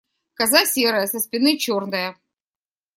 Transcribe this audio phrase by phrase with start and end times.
[0.33, 2.15] Коза серая, со спины черная.